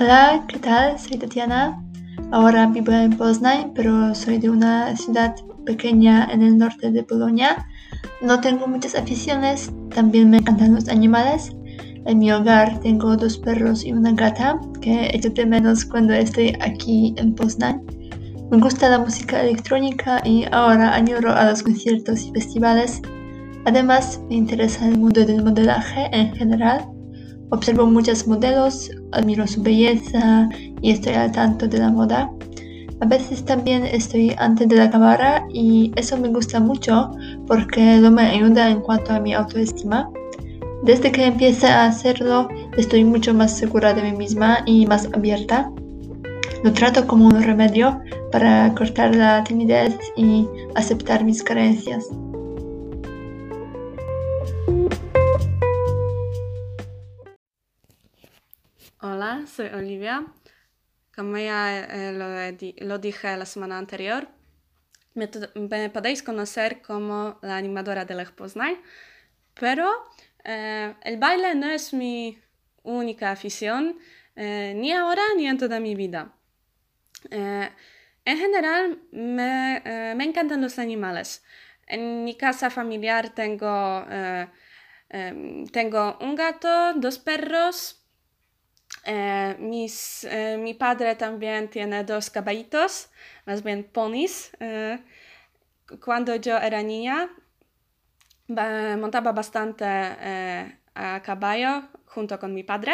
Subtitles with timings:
[0.00, 0.98] Hola, ¿qué tal?
[0.98, 1.80] Soy Tatiana.
[2.32, 7.64] Ahora vivo en Poznań, pero soy de una ciudad pequeña en el norte de Polonia.
[8.20, 11.52] No tengo muchas aficiones, también me encantan los animales.
[12.06, 16.56] En mi hogar tengo dos perros y una gata que echo de menos cuando estoy
[16.60, 17.80] aquí en Poznań.
[18.50, 23.00] Me gusta la música electrónica y ahora añoro a los conciertos y festivales.
[23.64, 26.84] Además, me interesa el mundo del modelaje en general.
[27.50, 30.48] Observo muchos modelos, admiro su belleza
[30.80, 32.30] y estoy al tanto de la moda.
[33.00, 37.10] A veces también estoy antes de la cámara y eso me gusta mucho
[37.46, 40.10] porque lo me ayuda en cuanto a mi autoestima.
[40.82, 45.70] Desde que empecé a hacerlo estoy mucho más segura de mí misma y más abierta.
[46.62, 48.00] Lo trato como un remedio
[48.32, 52.08] para cortar la timidez y aceptar mis creencias.
[59.06, 60.24] Hola, soy Olivia.
[61.14, 64.28] Como ya eh, lo, dije la semana anterior,
[65.12, 65.28] me,
[65.90, 68.80] podéis conocer como la animadora de Lech Poznań,
[69.60, 69.90] pero
[70.42, 72.38] eh, el baile no es mi
[72.82, 73.98] única afición,
[74.36, 76.32] eh, ni ahora ni en toda mi vida.
[77.30, 79.82] en general, me,
[80.16, 81.44] me, encantan los animales.
[81.86, 84.06] En mi casa familiar tengo,
[85.10, 88.03] em, tengo un gato, dos perros,
[89.04, 93.10] eh, mis, eh, mi padre también tiene dos caballitos,
[93.46, 94.50] más bien ponis.
[94.60, 94.98] Eh,
[96.02, 97.30] cuando yo era niña,
[98.48, 99.84] montaba bastante
[100.94, 102.92] a caballo junto con mi padre.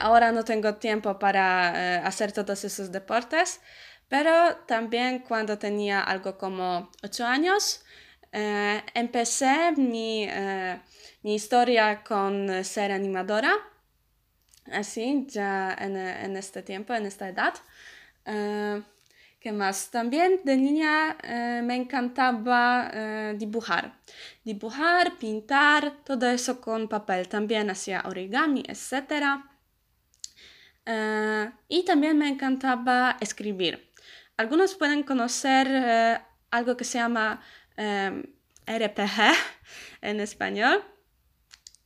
[0.00, 3.60] ahora no tengo tiempo para hacer todos esos deportes,
[4.08, 7.84] pero también cuando tenía algo como ocho años,
[8.32, 10.28] empecé mi,
[11.22, 13.71] mi historia con ser animadora
[14.70, 17.54] así, ya en, en este tiempo, en esta edad.
[18.26, 18.82] Uh,
[19.40, 19.90] ¿Qué más?
[19.90, 23.98] También de niña uh, me encantaba uh, dibujar.
[24.44, 27.28] Dibujar, pintar, todo eso con papel.
[27.28, 29.42] También hacía origami, etc.
[31.68, 33.90] y también me encantaba escribir.
[34.36, 37.40] Algunos pueden conocer algo que se llama
[38.66, 39.34] RPG
[40.02, 40.84] en español.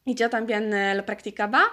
[0.04, 1.64] Y yo también lo practicaba.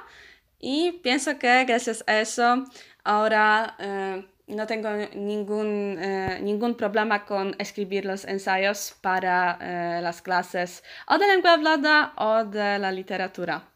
[0.65, 2.63] Y pienso que gracias a eso
[3.03, 10.21] ahora eh, no tengo ningún, eh, ningún problema con escribir los ensayos para eh, las
[10.21, 13.67] clases o de lengua hablada o de la literatura.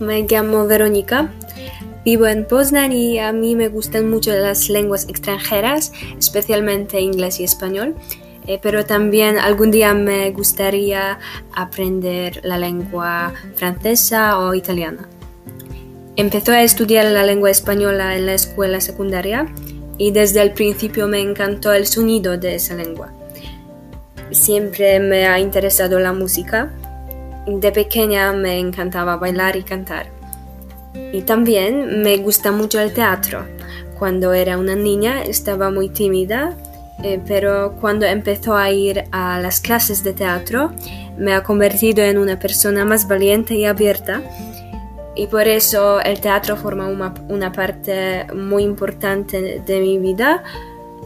[0.00, 1.32] Me llamo Verónica.
[2.04, 7.44] Vivo en Poznań y a mí me gustan mucho las lenguas extranjeras, especialmente inglés y
[7.44, 7.96] español.
[8.46, 11.18] Eh, pero también algún día me gustaría
[11.54, 15.08] aprender la lengua francesa o italiana.
[16.16, 19.46] Empezó a estudiar la lengua española en la escuela secundaria
[19.96, 23.12] y desde el principio me encantó el sonido de esa lengua.
[24.32, 26.72] Siempre me ha interesado la música.
[27.46, 30.06] De pequeña me encantaba bailar y cantar.
[31.12, 33.46] Y también me gusta mucho el teatro.
[33.98, 36.56] Cuando era una niña estaba muy tímida
[37.02, 40.72] eh, pero cuando empezó a ir a las clases de teatro
[41.16, 44.22] me ha convertido en una persona más valiente y abierta
[45.14, 46.88] y por eso el teatro forma
[47.28, 50.42] una, parte muy importante de mi vida.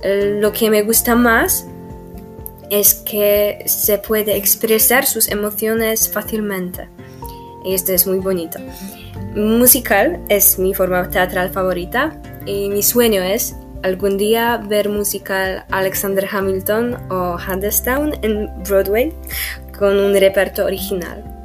[0.02, 1.66] Eh, lo que me gusta más
[2.70, 6.88] es que se puede expresar sus emociones fácilmente
[7.64, 8.58] y esto es muy bonito.
[9.34, 16.26] Musical es mi forma teatral favorita y mi sueño es algún día ver musical Alexander
[16.30, 19.12] Hamilton o Hadestown en Broadway
[19.78, 21.35] con un repertorio original.